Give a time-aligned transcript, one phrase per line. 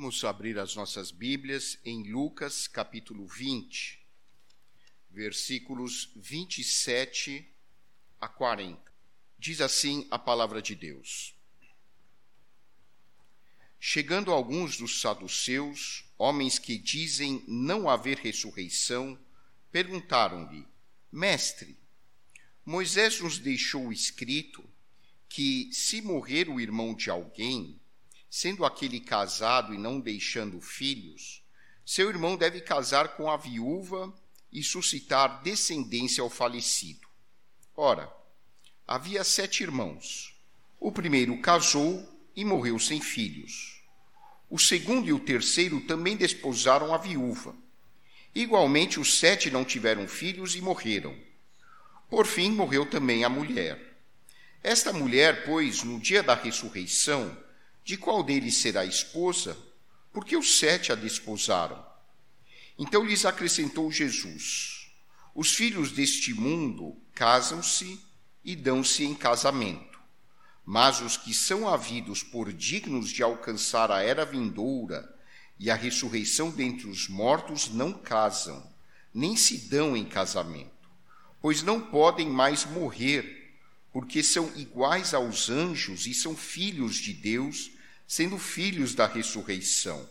[0.00, 4.00] Vamos abrir as nossas Bíblias em Lucas capítulo 20,
[5.10, 7.46] versículos 27
[8.18, 8.80] a 40.
[9.38, 11.34] Diz assim a palavra de Deus.
[13.78, 19.20] Chegando alguns dos saduceus, homens que dizem não haver ressurreição,
[19.70, 20.66] perguntaram-lhe:
[21.12, 21.76] Mestre,
[22.64, 24.64] Moisés nos deixou escrito
[25.28, 27.78] que, se morrer o irmão de alguém,
[28.30, 31.42] sendo aquele casado e não deixando filhos,
[31.84, 34.14] seu irmão deve casar com a viúva
[34.52, 37.08] e suscitar descendência ao falecido.
[37.76, 38.08] Ora,
[38.86, 40.34] havia sete irmãos.
[40.78, 43.82] O primeiro casou e morreu sem filhos.
[44.48, 47.54] O segundo e o terceiro também desposaram a viúva.
[48.34, 51.16] Igualmente, os sete não tiveram filhos e morreram.
[52.08, 53.98] Por fim, morreu também a mulher.
[54.62, 57.36] Esta mulher, pois, no dia da ressurreição,
[57.90, 59.58] de qual deles será esposa?
[60.12, 61.84] Porque os sete a desposaram.
[62.78, 64.92] Então lhes acrescentou Jesus:
[65.34, 68.00] Os filhos deste mundo casam-se
[68.44, 69.98] e dão-se em casamento,
[70.64, 75.12] mas os que são havidos por dignos de alcançar a era vindoura
[75.58, 78.72] e a ressurreição dentre os mortos não casam,
[79.12, 80.88] nem se dão em casamento,
[81.42, 83.52] pois não podem mais morrer
[83.92, 87.79] porque são iguais aos anjos e são filhos de Deus,
[88.10, 90.04] sendo filhos da ressurreição.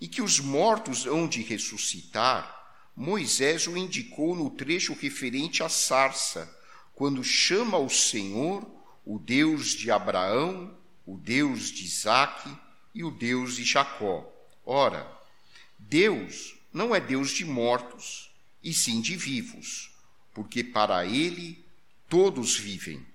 [0.00, 6.50] E que os mortos hão de ressuscitar, Moisés o indicou no trecho referente à sarça,
[6.94, 8.66] quando chama o Senhor
[9.04, 12.56] o Deus de Abraão, o Deus de Isaque
[12.94, 14.26] e o Deus de Jacó.
[14.64, 15.06] Ora,
[15.78, 18.30] Deus não é Deus de mortos,
[18.64, 19.90] e sim de vivos,
[20.32, 21.62] porque para ele
[22.08, 23.06] todos vivem.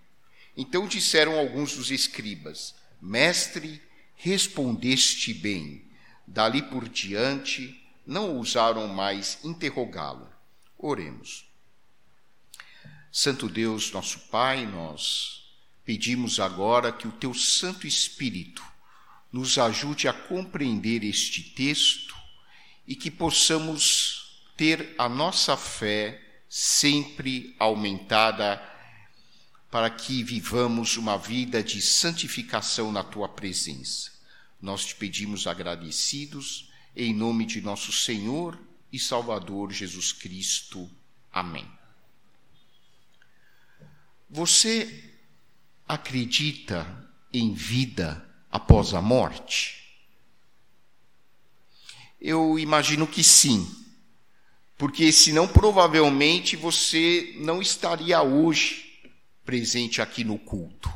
[0.56, 3.82] Então disseram alguns dos escribas: Mestre,
[4.26, 5.86] respondeste bem.
[6.26, 10.28] Dali por diante, não ousaram mais interrogá-lo.
[10.80, 11.46] Oremos.
[13.12, 15.44] Santo Deus, nosso Pai, nós
[15.86, 18.64] pedimos agora que o teu Santo Espírito
[19.32, 22.16] nos ajude a compreender este texto
[22.88, 26.20] e que possamos ter a nossa fé
[26.50, 28.60] sempre aumentada
[29.70, 34.15] para que vivamos uma vida de santificação na tua presença.
[34.66, 38.60] Nós te pedimos agradecidos, em nome de nosso Senhor
[38.92, 40.90] e Salvador Jesus Cristo.
[41.32, 41.70] Amém.
[44.28, 45.14] Você
[45.88, 50.04] acredita em vida após a morte?
[52.20, 53.72] Eu imagino que sim,
[54.80, 59.00] porque senão provavelmente você não estaria hoje
[59.46, 60.92] presente aqui no culto.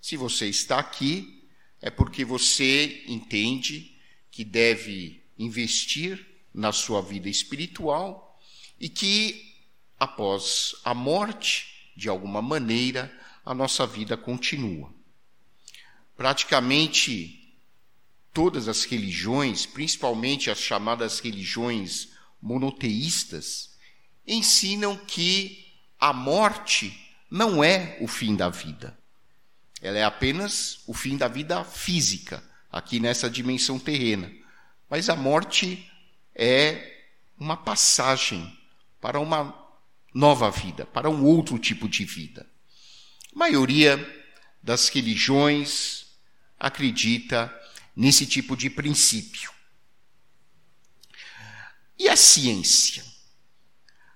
[0.00, 1.37] Se você está aqui,
[1.80, 3.96] é porque você entende
[4.30, 8.40] que deve investir na sua vida espiritual
[8.80, 9.54] e que,
[9.98, 13.12] após a morte, de alguma maneira,
[13.44, 14.92] a nossa vida continua.
[16.16, 17.56] Praticamente
[18.32, 22.08] todas as religiões, principalmente as chamadas religiões
[22.40, 23.76] monoteístas,
[24.26, 26.92] ensinam que a morte
[27.30, 28.97] não é o fim da vida.
[29.80, 34.30] Ela é apenas o fim da vida física, aqui nessa dimensão terrena.
[34.90, 35.90] Mas a morte
[36.34, 37.06] é
[37.38, 38.58] uma passagem
[39.00, 39.54] para uma
[40.12, 42.46] nova vida, para um outro tipo de vida.
[43.34, 43.96] A maioria
[44.62, 46.06] das religiões
[46.58, 47.54] acredita
[47.94, 49.52] nesse tipo de princípio.
[51.98, 53.04] E a ciência?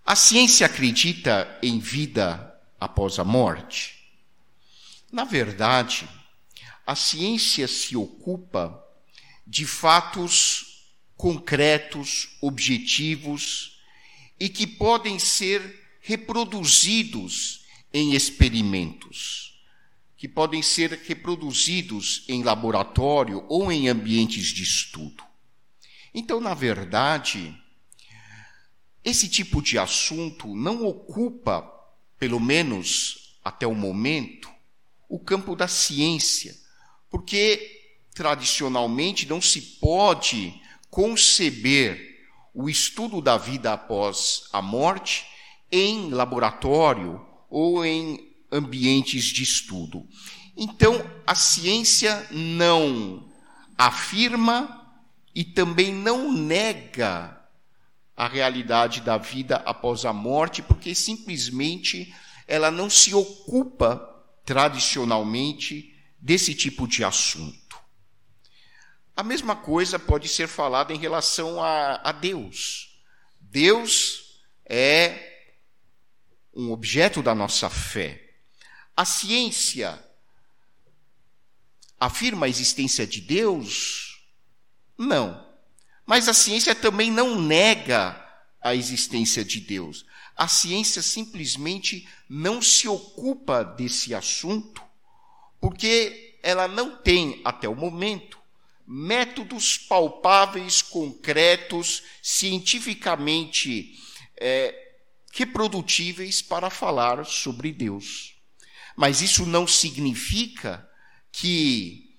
[0.04, 4.01] A ciência acredita em vida após a morte?
[5.12, 6.08] Na verdade,
[6.86, 8.82] a ciência se ocupa
[9.46, 10.86] de fatos
[11.16, 13.78] concretos, objetivos
[14.40, 19.62] e que podem ser reproduzidos em experimentos,
[20.16, 25.22] que podem ser reproduzidos em laboratório ou em ambientes de estudo.
[26.14, 27.54] Então, na verdade,
[29.04, 31.70] esse tipo de assunto não ocupa
[32.18, 34.51] pelo menos até o momento,
[35.12, 36.56] o campo da ciência,
[37.10, 37.82] porque
[38.14, 42.18] tradicionalmente não se pode conceber
[42.54, 45.26] o estudo da vida após a morte
[45.70, 47.20] em laboratório
[47.50, 50.08] ou em ambientes de estudo.
[50.56, 50.94] Então,
[51.26, 53.30] a ciência não
[53.76, 54.96] afirma
[55.34, 57.38] e também não nega
[58.16, 62.14] a realidade da vida após a morte, porque simplesmente
[62.48, 64.11] ela não se ocupa
[64.44, 67.80] tradicionalmente desse tipo de assunto.
[69.14, 73.00] A mesma coisa pode ser falada em relação a, a Deus.
[73.40, 75.50] Deus é
[76.54, 78.36] um objeto da nossa fé.
[78.96, 80.02] A ciência
[81.98, 84.24] afirma a existência de Deus?
[84.96, 85.46] Não.
[86.04, 88.21] Mas a ciência também não nega
[88.62, 90.06] a existência de Deus.
[90.36, 94.82] A ciência simplesmente não se ocupa desse assunto,
[95.60, 98.38] porque ela não tem, até o momento,
[98.86, 103.98] métodos palpáveis, concretos, cientificamente
[104.36, 104.74] é,
[105.32, 108.34] reprodutíveis para falar sobre Deus.
[108.96, 110.88] Mas isso não significa
[111.30, 112.16] que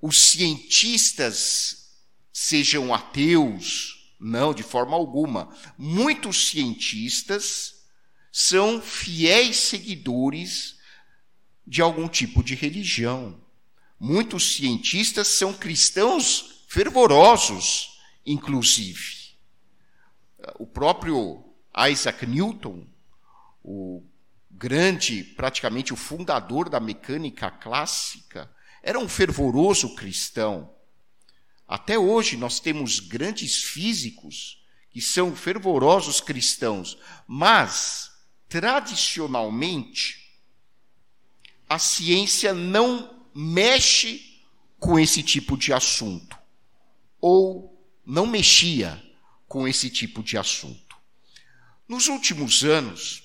[0.00, 1.90] os cientistas
[2.32, 5.54] sejam ateus, não, de forma alguma.
[5.76, 7.86] Muitos cientistas
[8.32, 10.76] são fiéis seguidores
[11.66, 13.40] de algum tipo de religião.
[13.98, 19.36] Muitos cientistas são cristãos fervorosos, inclusive.
[20.58, 21.44] O próprio
[21.90, 22.86] Isaac Newton,
[23.62, 24.02] o
[24.50, 28.50] grande, praticamente o fundador da mecânica clássica,
[28.82, 30.75] era um fervoroso cristão.
[31.66, 36.96] Até hoje nós temos grandes físicos que são fervorosos cristãos,
[37.26, 38.10] mas,
[38.48, 40.26] tradicionalmente,
[41.68, 44.40] a ciência não mexe
[44.78, 46.38] com esse tipo de assunto,
[47.20, 49.02] ou não mexia
[49.48, 50.96] com esse tipo de assunto.
[51.88, 53.22] Nos últimos anos,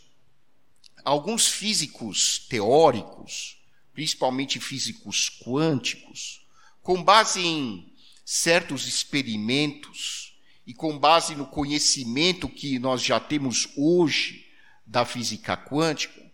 [1.04, 3.62] alguns físicos teóricos,
[3.94, 6.46] principalmente físicos quânticos,
[6.82, 7.91] com base em
[8.34, 14.48] certos experimentos e com base no conhecimento que nós já temos hoje
[14.86, 16.32] da física quântica,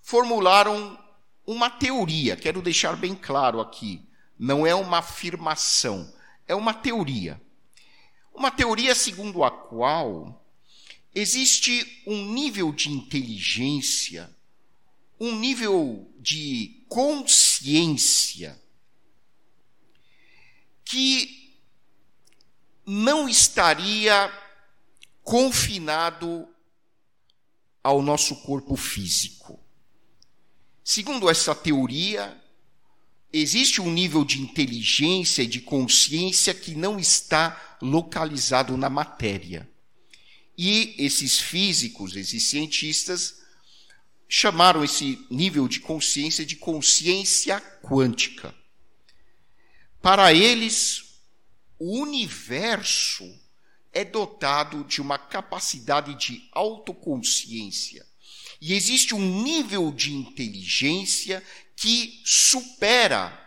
[0.00, 0.98] formularam
[1.46, 4.00] uma teoria, quero deixar bem claro aqui,
[4.38, 6.10] não é uma afirmação,
[6.48, 7.38] é uma teoria.
[8.34, 10.42] Uma teoria segundo a qual
[11.14, 14.34] existe um nível de inteligência,
[15.20, 18.58] um nível de consciência
[20.84, 21.33] que
[23.14, 24.28] não estaria
[25.22, 26.48] confinado
[27.80, 29.60] ao nosso corpo físico.
[30.82, 32.36] Segundo essa teoria,
[33.32, 39.70] existe um nível de inteligência e de consciência que não está localizado na matéria.
[40.58, 43.42] E esses físicos, esses cientistas,
[44.28, 48.52] chamaram esse nível de consciência de consciência quântica.
[50.02, 51.03] Para eles,
[51.78, 53.24] o universo
[53.92, 58.04] é dotado de uma capacidade de autoconsciência
[58.60, 61.42] e existe um nível de inteligência
[61.76, 63.38] que supera,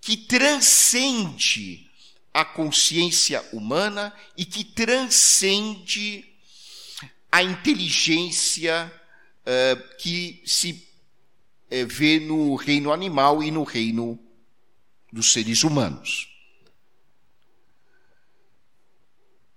[0.00, 1.90] que transcende
[2.34, 6.24] a consciência humana e que transcende
[7.30, 8.92] a inteligência
[9.40, 10.72] uh, que se
[11.70, 14.18] uh, vê no reino animal e no reino
[15.10, 16.28] dos seres humanos.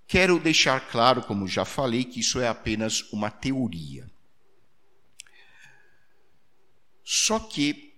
[0.07, 4.09] Quero deixar claro, como já falei, que isso é apenas uma teoria.
[7.03, 7.93] Só que,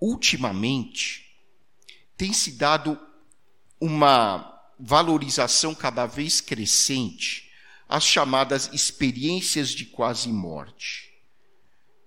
[0.00, 1.36] ultimamente,
[2.16, 2.98] tem se dado
[3.80, 4.48] uma
[4.78, 7.50] valorização cada vez crescente
[7.88, 11.12] às chamadas experiências de quase morte.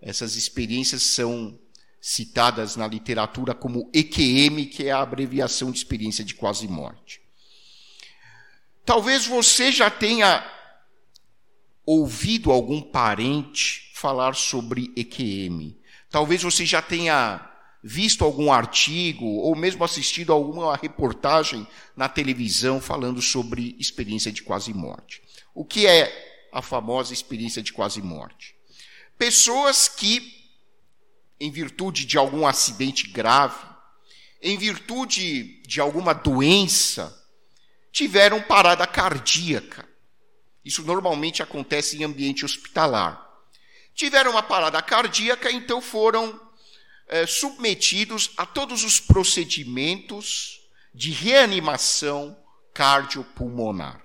[0.01, 1.59] Essas experiências são
[2.07, 7.19] citadas na literatura como EQM, que é a abreviação de experiência de quase morte.
[8.85, 10.45] Talvez você já tenha
[11.83, 15.75] ouvido algum parente falar sobre EQM.
[16.11, 17.43] Talvez você já tenha
[17.83, 24.43] visto algum artigo ou mesmo assistido a alguma reportagem na televisão falando sobre experiência de
[24.43, 25.23] quase morte.
[25.55, 28.53] O que é a famosa experiência de quase morte?
[29.17, 30.44] Pessoas que,
[31.39, 33.65] em virtude de algum acidente grave,
[34.41, 37.13] em virtude de alguma doença,
[37.91, 39.87] tiveram parada cardíaca
[40.65, 43.23] isso normalmente acontece em ambiente hospitalar.
[43.93, 46.41] Tiveram uma parada cardíaca, então foram
[47.07, 50.59] é, submetidos a todos os procedimentos
[50.93, 52.35] de reanimação
[52.73, 54.03] cardiopulmonar.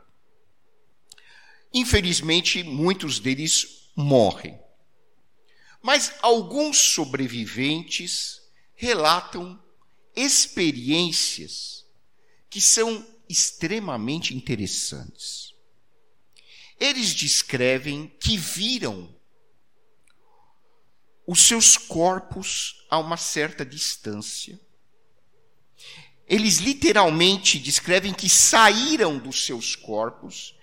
[1.72, 4.59] Infelizmente, muitos deles morrem.
[5.82, 8.40] Mas alguns sobreviventes
[8.74, 9.62] relatam
[10.14, 11.86] experiências
[12.48, 15.54] que são extremamente interessantes.
[16.78, 19.14] Eles descrevem que viram
[21.26, 24.60] os seus corpos a uma certa distância,
[26.26, 30.56] eles literalmente descrevem que saíram dos seus corpos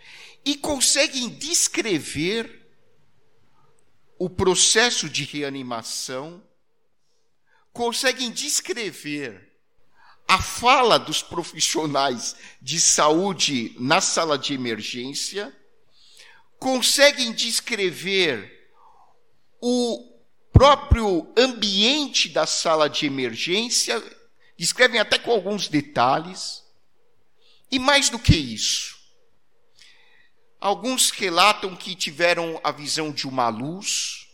[0.46, 2.67] e conseguem descrever
[4.20, 6.44] o processo de reanimação,
[7.72, 9.48] conseguem descrever
[10.28, 15.56] a fala dos profissionais de saúde na sala de emergência,
[16.60, 18.72] conseguem descrever
[19.62, 20.18] o
[20.52, 24.04] próprio ambiente da sala de emergência,
[24.58, 26.64] descrevem até com alguns detalhes.
[27.72, 28.97] E mais do que isso,
[30.60, 34.28] alguns relatam que tiveram a visão de uma luz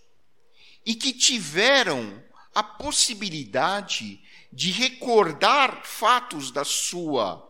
[0.86, 7.50] e que tiveram a possibilidade de recordar fatos da sua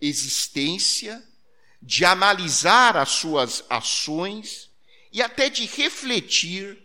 [0.00, 1.22] existência,
[1.82, 4.70] de analisar as suas ações
[5.12, 6.78] e até de refletir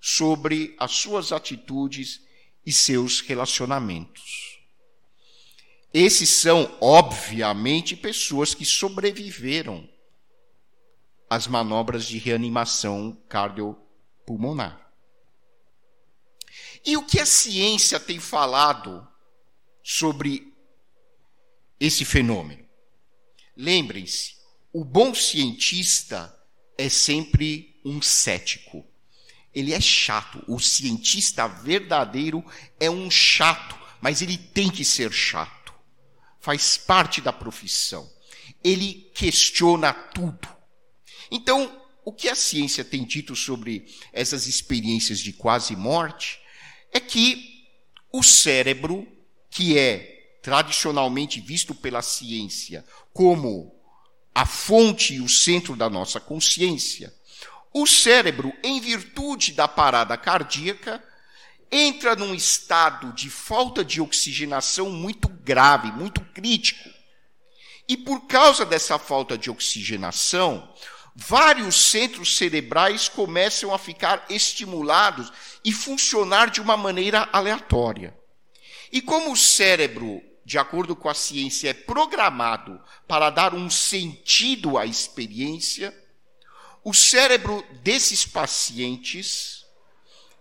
[0.00, 2.20] sobre as suas atitudes
[2.64, 4.58] e seus relacionamentos.
[5.92, 9.88] Esses são, obviamente, pessoas que sobreviveram
[11.30, 14.92] às manobras de reanimação cardiopulmonar.
[16.84, 19.06] E o que a ciência tem falado
[19.82, 20.52] sobre
[21.78, 22.68] esse fenômeno?
[23.56, 24.34] Lembrem-se,
[24.72, 26.36] o bom cientista
[26.76, 28.90] é sempre um cético
[29.54, 30.42] ele é chato.
[30.46, 32.44] O cientista verdadeiro
[32.78, 35.74] é um chato, mas ele tem que ser chato.
[36.40, 38.08] Faz parte da profissão.
[38.62, 40.48] Ele questiona tudo.
[41.30, 46.40] Então, o que a ciência tem dito sobre essas experiências de quase morte
[46.92, 47.66] é que
[48.12, 49.06] o cérebro,
[49.50, 53.74] que é tradicionalmente visto pela ciência como
[54.34, 57.14] a fonte e o centro da nossa consciência,
[57.72, 61.02] o cérebro, em virtude da parada cardíaca,
[61.70, 66.88] entra num estado de falta de oxigenação muito grave, muito crítico.
[67.88, 70.68] E por causa dessa falta de oxigenação,
[71.26, 75.30] vários centros cerebrais começam a ficar estimulados
[75.62, 78.16] e funcionar de uma maneira aleatória.
[78.90, 84.78] E como o cérebro, de acordo com a ciência, é programado para dar um sentido
[84.78, 85.94] à experiência,
[86.82, 89.66] o cérebro desses pacientes,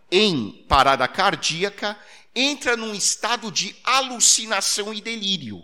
[0.10, 2.00] em parada cardíaca,
[2.34, 5.62] entra num estado de alucinação e delírio.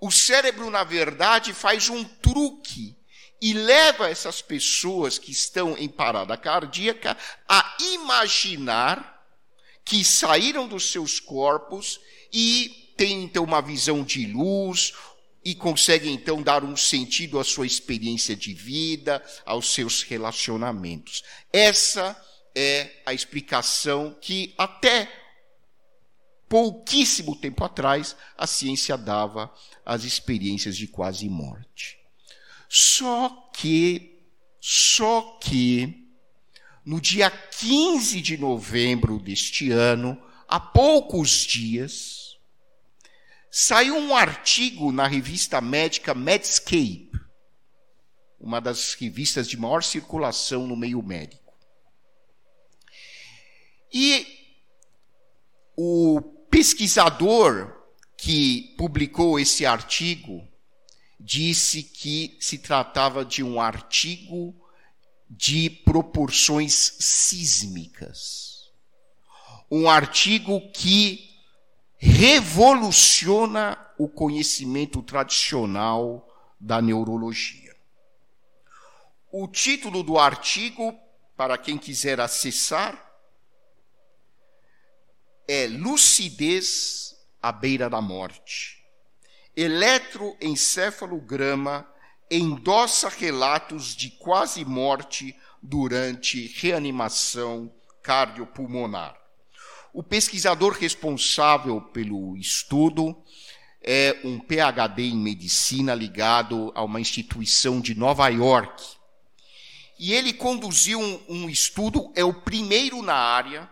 [0.00, 2.96] O cérebro, na verdade, faz um truque
[3.44, 7.14] e leva essas pessoas que estão em parada cardíaca
[7.46, 9.22] a imaginar
[9.84, 12.00] que saíram dos seus corpos
[12.32, 14.94] e têm então uma visão de luz
[15.44, 21.22] e consegue então dar um sentido à sua experiência de vida, aos seus relacionamentos.
[21.52, 22.18] Essa
[22.54, 25.06] é a explicação que até
[26.48, 32.03] pouquíssimo tempo atrás a ciência dava às experiências de quase morte.
[32.76, 34.26] Só que,
[34.60, 36.08] só que,
[36.84, 42.24] no dia 15 de novembro deste ano, há poucos dias,
[43.56, 47.12] Saiu um artigo na revista médica Medscape,
[48.40, 51.54] uma das revistas de maior circulação no meio médico.
[53.92, 54.26] E
[55.76, 57.72] o pesquisador
[58.16, 60.44] que publicou esse artigo
[61.24, 64.54] disse que se tratava de um artigo
[65.30, 68.70] de proporções sísmicas.
[69.70, 71.30] Um artigo que
[71.96, 76.28] revoluciona o conhecimento tradicional
[76.60, 77.74] da neurologia.
[79.32, 80.94] O título do artigo,
[81.34, 83.02] para quem quiser acessar,
[85.48, 88.83] é Lucidez à beira da morte.
[89.56, 91.88] Eletroencefalograma
[92.30, 99.16] endossa relatos de quase morte durante reanimação cardiopulmonar.
[99.92, 103.16] O pesquisador responsável pelo estudo
[103.80, 108.82] é um PhD em medicina ligado a uma instituição de Nova York.
[109.96, 113.70] E ele conduziu um, um estudo, é o primeiro na área,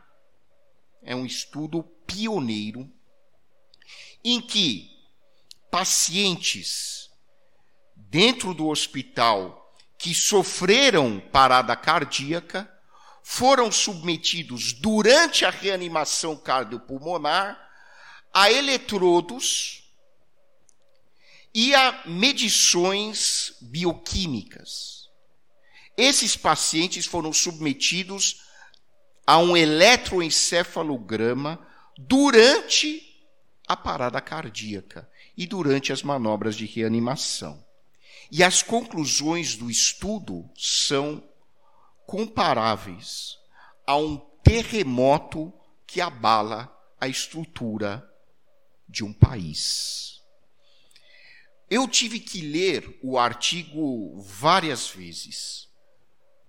[1.02, 2.88] é um estudo pioneiro,
[4.24, 4.92] em que
[5.73, 7.11] pacientes
[7.97, 12.71] dentro do hospital que sofreram parada cardíaca
[13.25, 17.59] foram submetidos durante a reanimação cardiopulmonar
[18.35, 19.91] a eletrodos
[21.55, 25.09] e a medições bioquímicas.
[25.97, 28.43] Esses pacientes foram submetidos
[29.26, 33.26] a um eletroencefalograma durante
[33.67, 35.11] a parada cardíaca
[35.42, 37.64] e durante as manobras de reanimação.
[38.30, 41.22] E as conclusões do estudo são
[42.06, 43.37] comparáveis
[43.84, 45.52] a um terremoto
[45.84, 48.08] que abala a estrutura
[48.88, 50.22] de um país.
[51.68, 55.68] Eu tive que ler o artigo várias vezes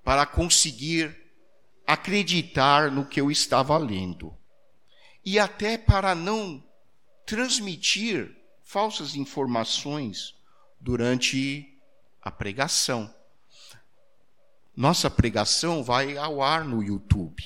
[0.04, 1.20] para conseguir
[1.88, 4.38] acreditar no que eu estava lendo
[5.26, 6.64] e até para não
[7.26, 8.43] transmitir
[8.74, 10.34] falsas informações
[10.82, 11.78] durante
[12.20, 13.14] a pregação.
[14.76, 17.44] Nossa pregação vai ao ar no YouTube.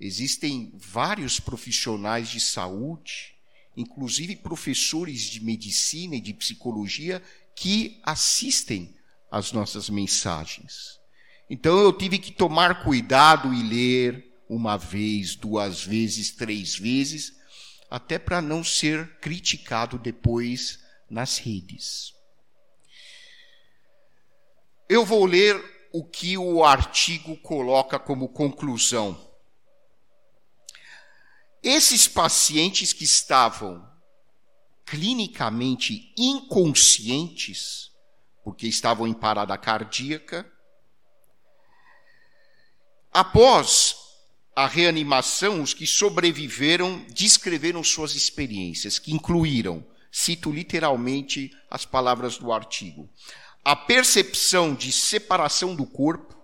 [0.00, 3.36] Existem vários profissionais de saúde,
[3.76, 7.22] inclusive professores de medicina e de psicologia,
[7.54, 8.92] que assistem
[9.30, 10.98] às nossas mensagens.
[11.48, 17.38] Então eu tive que tomar cuidado e ler uma vez, duas vezes, três vezes,
[17.90, 20.78] até para não ser criticado depois
[21.10, 22.14] nas redes.
[24.88, 29.28] Eu vou ler o que o artigo coloca como conclusão.
[31.62, 33.86] Esses pacientes que estavam
[34.86, 37.90] clinicamente inconscientes,
[38.42, 40.50] porque estavam em parada cardíaca,
[43.12, 43.99] após
[44.54, 52.52] a reanimação, os que sobreviveram descreveram suas experiências, que incluíram, cito literalmente as palavras do
[52.52, 53.08] artigo,
[53.64, 56.36] a percepção de separação do corpo,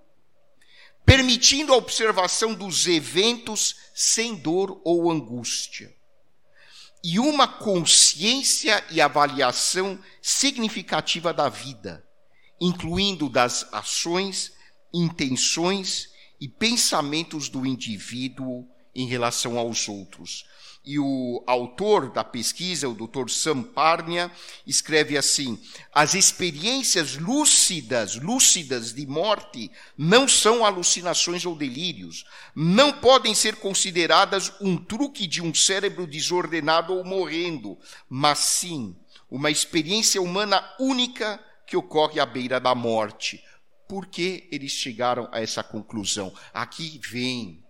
[1.04, 5.94] permitindo a observação dos eventos sem dor ou angústia,
[7.02, 12.04] e uma consciência e avaliação significativa da vida,
[12.60, 14.52] incluindo das ações,
[14.92, 20.44] intenções e pensamentos do indivíduo em relação aos outros.
[20.88, 23.28] E o autor da pesquisa, o Dr.
[23.28, 24.30] Sam Parnia,
[24.64, 25.58] escreve assim:
[25.92, 34.52] as experiências lúcidas, lúcidas de morte, não são alucinações ou delírios, não podem ser consideradas
[34.60, 37.76] um truque de um cérebro desordenado ou morrendo,
[38.08, 38.94] mas sim
[39.28, 43.42] uma experiência humana única que ocorre à beira da morte,
[43.88, 46.34] por que eles chegaram a essa conclusão?
[46.52, 47.64] Aqui vem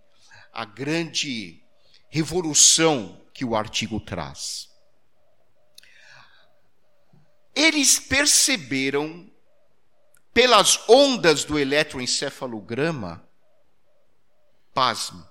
[0.51, 1.63] a grande
[2.09, 4.69] revolução que o artigo traz.
[7.55, 9.29] Eles perceberam,
[10.33, 13.27] pelas ondas do eletroencefalograma,
[14.73, 15.23] pasme,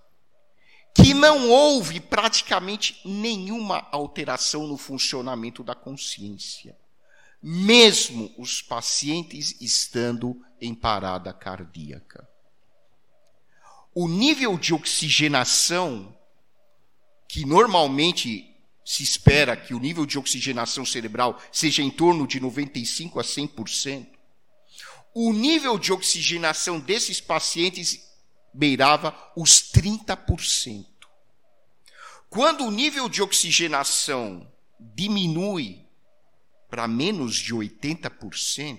[0.95, 6.77] que não houve praticamente nenhuma alteração no funcionamento da consciência
[7.43, 12.29] mesmo os pacientes estando em parada cardíaca.
[13.95, 16.17] O nível de oxigenação,
[17.29, 23.19] que normalmente se espera que o nível de oxigenação cerebral seja em torno de 95
[23.19, 24.07] a 100%,
[25.15, 28.07] o nível de oxigenação desses pacientes
[28.53, 30.85] beirava os 30%.
[32.29, 34.47] Quando o nível de oxigenação
[34.79, 35.86] diminui
[36.77, 38.79] para menos de 80%,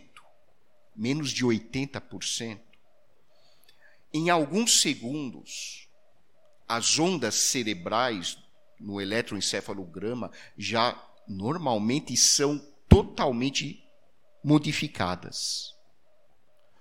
[0.96, 2.62] menos de 80%,
[4.14, 5.90] em alguns segundos,
[6.68, 8.38] as ondas cerebrais
[8.80, 10.96] no eletroencefalograma já
[11.28, 13.84] normalmente são totalmente
[14.44, 15.74] modificadas.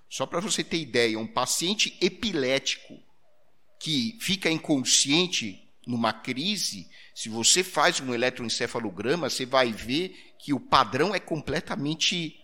[0.07, 3.01] Só para você ter ideia, um paciente epilético
[3.79, 10.59] que fica inconsciente numa crise, se você faz um eletroencefalograma, você vai ver que o
[10.59, 12.35] padrão é completamente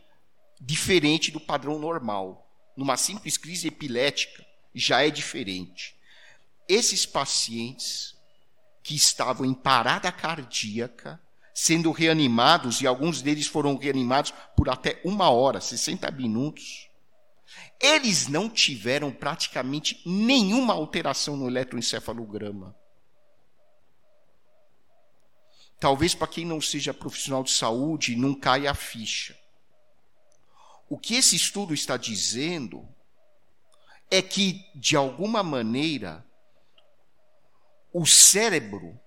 [0.60, 2.50] diferente do padrão normal.
[2.76, 5.96] Numa simples crise epilética, já é diferente.
[6.68, 8.16] Esses pacientes
[8.82, 11.22] que estavam em parada cardíaca,
[11.54, 16.88] sendo reanimados, e alguns deles foram reanimados por até uma hora, 60 minutos,
[17.80, 22.76] eles não tiveram praticamente nenhuma alteração no eletroencefalograma.
[25.84, 29.38] Talvez para quem não seja profissional de saúde não caia a ficha.
[30.88, 32.88] O que esse estudo está dizendo
[34.10, 36.26] é que, de alguma maneira,
[37.92, 38.98] o cérebro,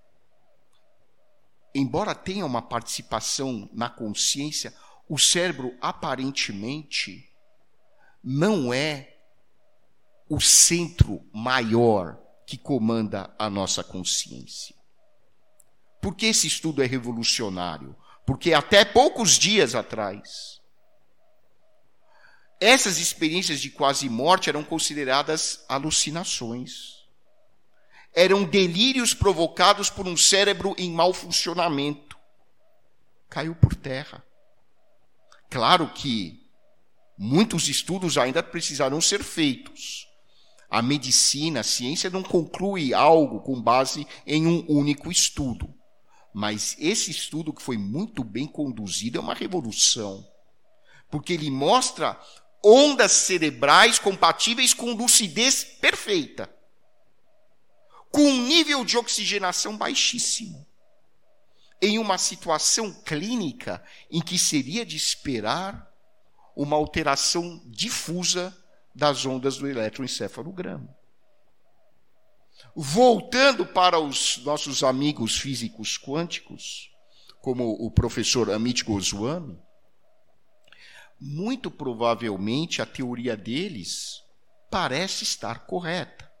[1.73, 4.71] embora tenha uma participação na consciência,
[5.09, 7.27] o cérebro aparentemente
[8.23, 9.17] não é
[10.29, 14.76] o centro maior que comanda a nossa consciência.
[16.07, 17.93] Por que esse estudo é revolucionário?
[18.25, 20.61] Porque até poucos dias atrás,
[22.61, 27.05] essas experiências de quase morte eram consideradas alucinações.
[28.13, 32.17] eram delírios provocados por um cérebro em mau funcionamento.
[33.29, 34.23] Caiu por terra.
[35.49, 36.41] Claro que
[37.17, 40.07] muitos estudos ainda precisarão ser feitos.
[40.69, 45.76] A medicina, a ciência não conclui algo com base em um único estudo.
[46.39, 50.23] Mas esse estudo, que foi muito bem conduzido, é uma revolução.
[51.09, 52.15] Porque ele mostra
[52.63, 56.47] ondas cerebrais compatíveis com lucidez perfeita,
[58.11, 60.63] com um nível de oxigenação baixíssimo,
[61.81, 65.91] em uma situação clínica em que seria de esperar
[66.55, 68.55] uma alteração difusa
[68.93, 70.95] das ondas do eletroencefalograma.
[72.75, 76.91] Voltando para os nossos amigos físicos quânticos,
[77.41, 79.57] como o professor Amit Goswami,
[81.19, 84.23] muito provavelmente a teoria deles
[84.69, 86.31] parece estar correta.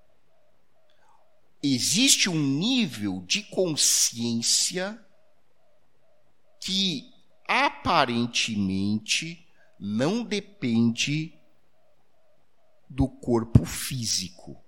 [1.63, 5.03] Existe um nível de consciência
[6.59, 7.11] que
[7.47, 9.47] aparentemente
[9.79, 11.33] não depende
[12.89, 14.63] do corpo físico,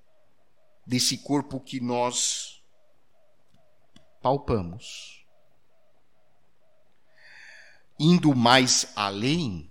[0.90, 2.64] desse corpo que nós
[4.24, 5.24] palpamos.
[8.00, 9.70] Indo mais além,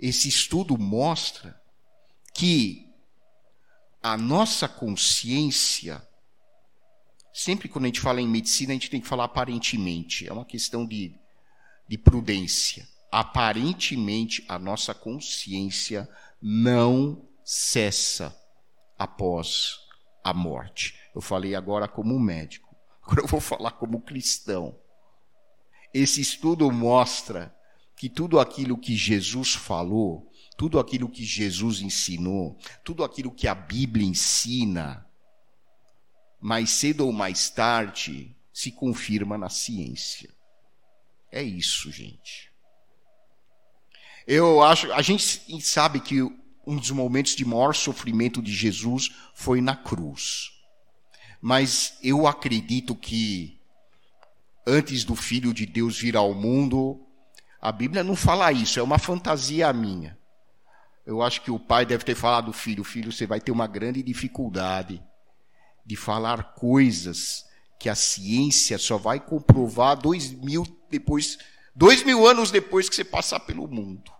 [0.00, 1.62] esse estudo mostra
[2.34, 2.92] que
[4.02, 6.04] a nossa consciência,
[7.32, 10.44] sempre quando a gente fala em medicina, a gente tem que falar aparentemente, é uma
[10.44, 11.14] questão de,
[11.88, 12.88] de prudência.
[13.12, 16.08] Aparentemente, a nossa consciência
[16.42, 18.36] não cessa
[18.98, 19.78] após
[20.22, 20.98] a morte.
[21.14, 24.78] Eu falei agora como médico, agora eu vou falar como cristão.
[25.92, 27.54] Esse estudo mostra
[27.96, 33.54] que tudo aquilo que Jesus falou, tudo aquilo que Jesus ensinou, tudo aquilo que a
[33.54, 35.06] Bíblia ensina,
[36.40, 40.30] mais cedo ou mais tarde, se confirma na ciência.
[41.30, 42.52] É isso, gente.
[44.26, 46.20] Eu acho, a gente sabe que
[46.66, 50.52] um dos momentos de maior sofrimento de Jesus foi na cruz.
[51.40, 53.60] Mas eu acredito que
[54.66, 57.00] antes do Filho de Deus vir ao mundo,
[57.60, 60.18] a Bíblia não fala isso, é uma fantasia minha.
[61.06, 64.02] Eu acho que o pai deve ter falado, filho, filho, você vai ter uma grande
[64.02, 65.00] dificuldade
[65.84, 67.44] de falar coisas
[67.78, 71.38] que a ciência só vai comprovar dois mil depois,
[71.74, 74.15] dois mil anos depois que você passar pelo mundo.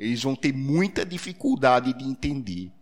[0.00, 2.72] Eles vão ter muita dificuldade de entender.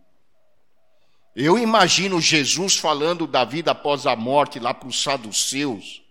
[1.35, 6.01] Eu imagino Jesus falando da vida após a morte lá para os saduceus,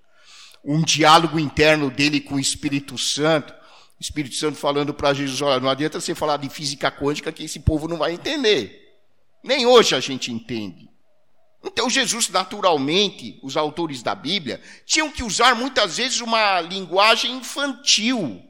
[0.63, 3.55] um diálogo interno dele com o Espírito Santo.
[3.99, 7.61] Espírito Santo falando para Jesus: olha, não adianta você falar de física quântica que esse
[7.61, 8.95] povo não vai entender.
[9.43, 10.91] Nem hoje a gente entende.
[11.65, 18.45] Então, Jesus, naturalmente, os autores da Bíblia, tinham que usar muitas vezes uma linguagem infantil.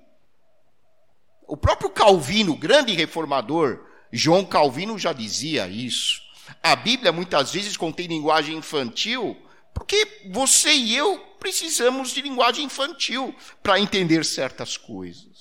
[1.49, 3.83] O próprio Calvino, grande reformador,
[4.13, 6.21] João Calvino já dizia isso.
[6.63, 9.35] A Bíblia muitas vezes contém linguagem infantil,
[9.73, 15.39] porque você e eu precisamos de linguagem infantil para entender certas coisas.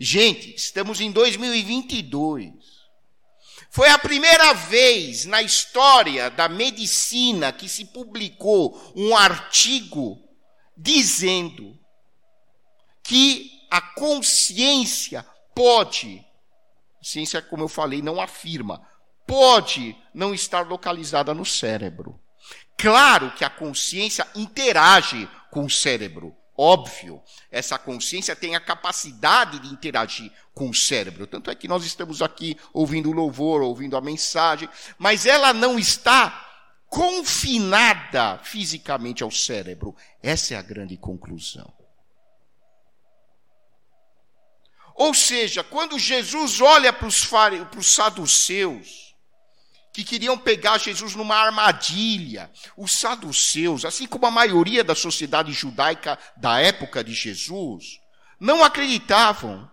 [0.00, 2.54] Gente, estamos em 2022.
[3.70, 10.18] Foi a primeira vez na história da medicina que se publicou um artigo
[10.74, 11.78] dizendo
[13.02, 16.24] que a consciência pode,
[17.02, 18.86] ciência, como eu falei, não afirma,
[19.26, 22.18] pode não estar localizada no cérebro.
[22.76, 26.34] Claro que a consciência interage com o cérebro.
[26.56, 31.26] Óbvio, essa consciência tem a capacidade de interagir com o cérebro.
[31.26, 35.78] Tanto é que nós estamos aqui ouvindo o louvor, ouvindo a mensagem, mas ela não
[35.78, 36.46] está
[36.88, 39.94] confinada fisicamente ao cérebro.
[40.20, 41.77] Essa é a grande conclusão.
[44.98, 49.08] Ou seja, quando Jesus olha para os, para os saduceus,
[49.92, 52.50] que queriam pegar Jesus numa armadilha.
[52.76, 58.00] Os saduceus, assim como a maioria da sociedade judaica da época de Jesus,
[58.38, 59.68] não acreditavam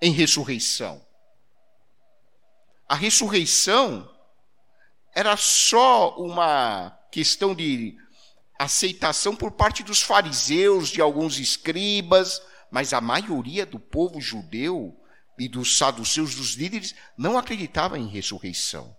[0.00, 1.02] em ressurreição.
[2.88, 4.10] A ressurreição
[5.14, 7.96] era só uma questão de
[8.58, 14.98] aceitação por parte dos fariseus, de alguns escribas, mas a maioria do povo judeu
[15.38, 18.96] e dos saduceus, dos líderes, não acreditava em ressurreição.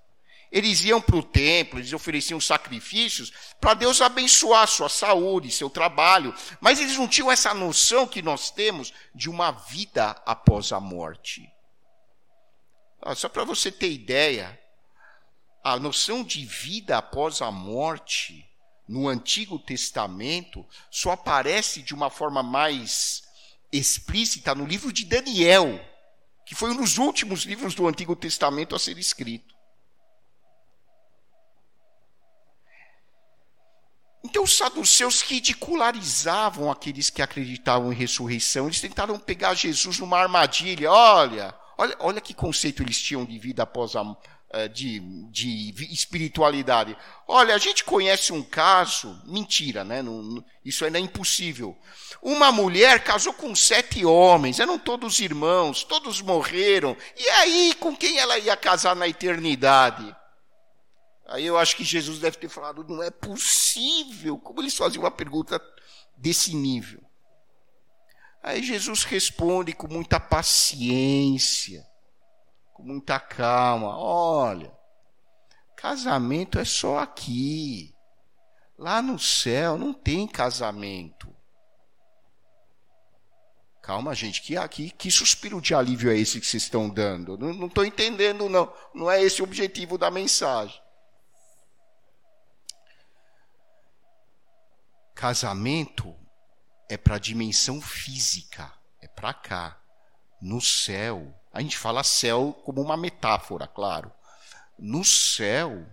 [0.52, 6.34] Eles iam para o templo, eles ofereciam sacrifícios para Deus abençoar sua saúde, seu trabalho,
[6.60, 11.48] mas eles não tinham essa noção que nós temos de uma vida após a morte.
[13.16, 14.60] Só para você ter ideia,
[15.64, 18.46] a noção de vida após a morte
[18.88, 23.22] no Antigo Testamento só aparece de uma forma mais
[23.72, 25.80] explícita no livro de Daniel,
[26.46, 29.60] que foi um dos últimos livros do Antigo Testamento a ser escrito.
[34.24, 38.66] Então os saduceus ridicularizavam aqueles que acreditavam em ressurreição.
[38.66, 40.92] Eles tentaram pegar Jesus numa armadilha.
[40.92, 46.98] Olha, olha, olha que conceito eles tinham de vida após a eh, de, de espiritualidade.
[47.28, 50.02] Olha, a gente conhece um caso, mentira, né?
[50.02, 51.78] Não, isso ainda é impossível.
[52.22, 56.98] Uma mulher casou com sete homens, eram todos irmãos, todos morreram.
[57.18, 60.16] E aí, com quem ela ia casar na eternidade?
[61.28, 64.40] Aí eu acho que Jesus deve ter falado: não é possível.
[64.40, 65.62] Como eles faziam uma pergunta
[66.18, 67.02] desse nível?
[68.42, 71.86] Aí Jesus responde com muita paciência,
[72.80, 74.72] com muita calma: olha,
[75.76, 77.94] casamento é só aqui.
[78.78, 81.36] Lá no céu não tem casamento.
[83.82, 87.38] Calma, gente, que aqui, que suspiro de alívio é esse que vocês estão dando?
[87.38, 88.72] Não estou entendendo, não.
[88.94, 90.80] Não é esse o objetivo da mensagem.
[95.14, 96.16] Casamento
[96.88, 99.82] é para a dimensão física, é para cá.
[100.42, 104.12] No céu, a gente fala céu como uma metáfora, claro.
[104.78, 105.86] No céu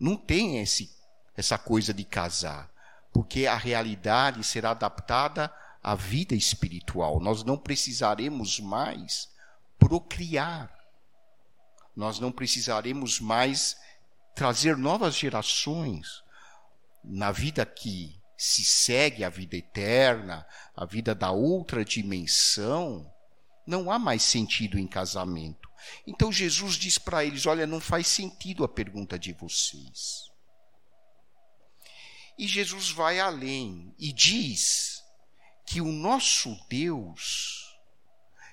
[0.00, 0.90] não tem esse,
[1.36, 2.70] essa coisa de casar,
[3.12, 7.20] porque a realidade será adaptada à vida espiritual.
[7.20, 9.30] Nós não precisaremos mais
[9.78, 10.72] procriar.
[11.94, 13.76] Nós não precisaremos mais
[14.34, 16.22] trazer novas gerações
[17.04, 23.12] na vida que se segue a vida eterna, a vida da outra dimensão,
[23.66, 25.68] não há mais sentido em casamento.
[26.06, 30.30] Então Jesus diz para eles: Olha, não faz sentido a pergunta de vocês.
[32.38, 35.02] E Jesus vai além e diz
[35.66, 37.78] que o nosso Deus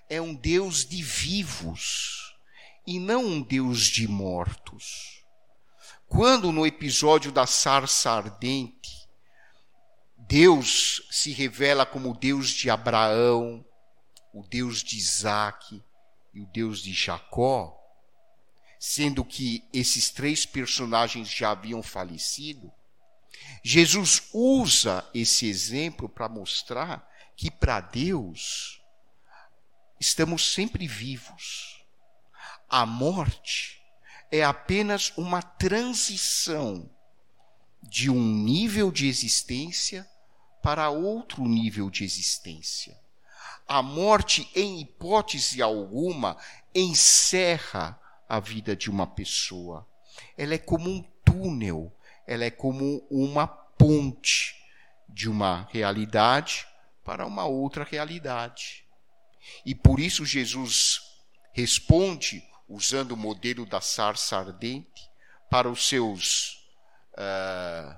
[0.09, 2.35] é um Deus de vivos
[2.85, 5.23] e não um Deus de mortos.
[6.07, 9.07] Quando no episódio da sarça ardente,
[10.17, 13.65] Deus se revela como Deus de Abraão,
[14.33, 15.83] o Deus de Isaac
[16.33, 17.75] e o Deus de Jacó,
[18.79, 22.71] sendo que esses três personagens já haviam falecido,
[23.63, 28.81] Jesus usa esse exemplo para mostrar que para Deus
[29.99, 31.83] estamos sempre vivos.
[32.69, 33.81] A morte
[34.31, 36.89] é apenas uma transição
[37.81, 40.07] de um nível de existência
[40.61, 42.97] para outro nível de existência.
[43.69, 46.35] A morte, em hipótese alguma,
[46.73, 49.87] encerra a vida de uma pessoa.
[50.35, 54.55] Ela é como um túnel, ela é como uma ponte
[55.07, 56.67] de uma realidade
[57.05, 58.83] para uma outra realidade.
[59.63, 61.01] E por isso Jesus
[61.53, 65.07] responde, usando o modelo da sarça ardente,
[65.47, 66.67] para os seus
[67.13, 67.95] uh,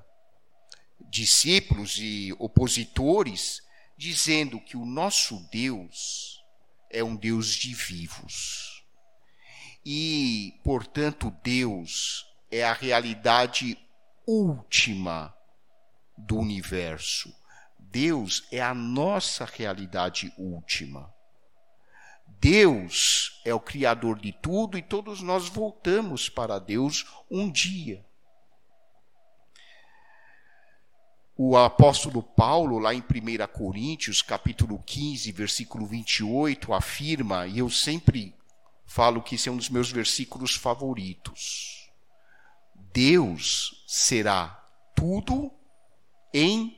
[1.10, 3.62] discípulos e opositores,
[4.02, 6.44] dizendo que o nosso Deus
[6.90, 8.84] é um Deus de vivos.
[9.86, 13.78] E, portanto, Deus é a realidade
[14.26, 15.32] última
[16.18, 17.32] do universo.
[17.78, 21.14] Deus é a nossa realidade última.
[22.40, 28.04] Deus é o Criador de tudo e todos nós voltamos para Deus um dia.
[31.38, 38.36] O apóstolo Paulo, lá em 1 Coríntios, capítulo 15, versículo 28, afirma, e eu sempre
[38.86, 41.90] falo que esse é um dos meus versículos favoritos:
[42.94, 44.50] Deus será
[44.96, 45.52] tudo
[46.34, 46.78] em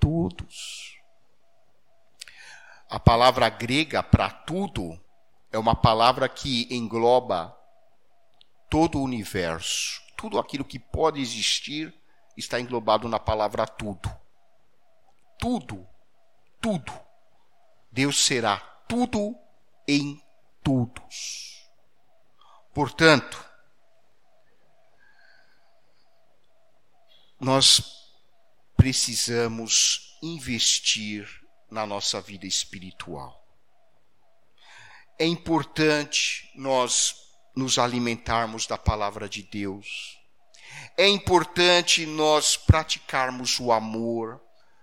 [0.00, 0.96] todos.
[2.88, 4.98] A palavra grega para tudo
[5.50, 7.56] é uma palavra que engloba
[8.68, 11.94] todo o universo, tudo aquilo que pode existir
[12.36, 14.10] está englobado na palavra tudo.
[15.38, 15.86] Tudo,
[16.60, 16.92] tudo.
[17.90, 19.36] Deus será tudo
[19.86, 20.22] em
[20.62, 21.68] todos.
[22.72, 23.44] Portanto,
[27.38, 27.82] nós
[28.76, 31.28] precisamos investir
[31.70, 33.42] na nossa vida espiritual.
[35.18, 37.16] É importante nós
[37.54, 40.21] nos alimentarmos da palavra de Deus
[40.96, 44.40] é importante nós praticarmos o amor,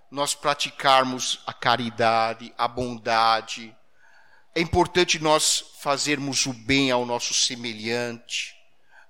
[0.09, 3.75] nós praticarmos a caridade, a bondade.
[4.55, 8.55] É importante nós fazermos o bem ao nosso semelhante,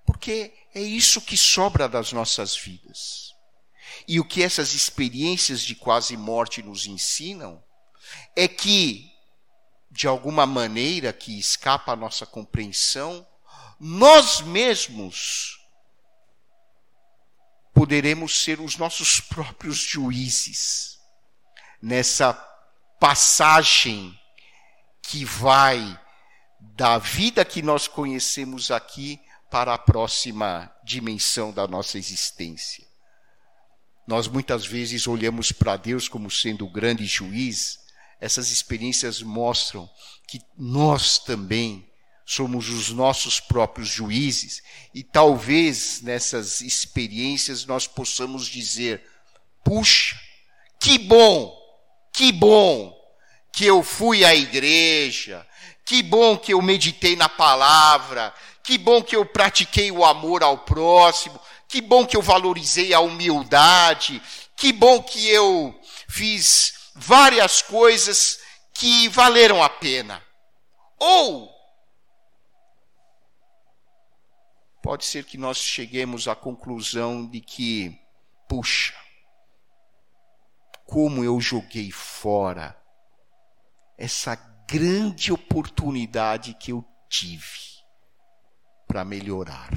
[0.06, 3.34] porque é isso que sobra das nossas vidas.
[4.08, 7.64] E o que essas experiências de quase morte nos ensinam
[8.36, 9.12] é que,
[9.90, 13.26] de alguma maneira que escapa à nossa compreensão,
[13.80, 15.59] nós mesmos
[17.80, 21.00] poderemos ser os nossos próprios juízes
[21.82, 22.34] nessa
[23.00, 24.14] passagem
[25.02, 25.98] que vai
[26.60, 29.18] da vida que nós conhecemos aqui
[29.50, 32.86] para a próxima dimensão da nossa existência.
[34.06, 37.80] Nós muitas vezes olhamos para Deus como sendo o grande juiz,
[38.20, 39.90] essas experiências mostram
[40.28, 41.89] que nós também
[42.32, 44.62] somos os nossos próprios juízes
[44.94, 49.04] e talvez nessas experiências nós possamos dizer:
[49.64, 50.16] puxa,
[50.80, 51.52] que bom,
[52.14, 52.96] que bom
[53.52, 55.46] que eu fui à igreja,
[55.84, 60.60] que bom que eu meditei na palavra, que bom que eu pratiquei o amor ao
[60.60, 64.22] próximo, que bom que eu valorizei a humildade,
[64.56, 65.74] que bom que eu
[66.08, 68.38] fiz várias coisas
[68.72, 70.24] que valeram a pena.
[71.00, 71.59] Ou
[74.90, 77.96] pode ser que nós cheguemos à conclusão de que,
[78.48, 78.96] puxa,
[80.84, 82.76] como eu joguei fora
[83.96, 84.34] essa
[84.68, 87.84] grande oportunidade que eu tive
[88.88, 89.70] para melhorar.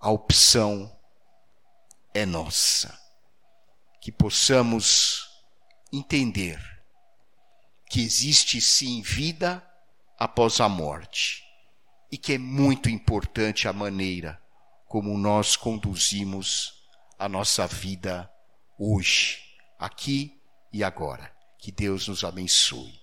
[0.00, 0.90] A opção
[2.12, 2.92] é nossa.
[4.00, 5.30] Que possamos
[5.92, 6.58] entender
[7.88, 9.64] que existe sim vida
[10.18, 11.48] após a morte
[12.10, 14.40] e que é muito importante a maneira
[14.86, 16.72] como nós conduzimos
[17.18, 18.28] a nossa vida
[18.78, 19.38] hoje,
[19.78, 20.40] aqui
[20.72, 21.30] e agora.
[21.58, 22.99] Que Deus nos abençoe.